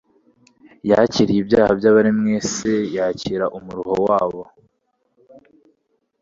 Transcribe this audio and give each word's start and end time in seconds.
Yikoreye 0.87 1.39
ibyaha 1.43 1.71
by'abari 1.79 2.11
mu 2.17 2.25
isi, 2.37 2.73
yakira 2.95 3.45
umumuuo 3.57 3.95
wabo, 4.07 4.41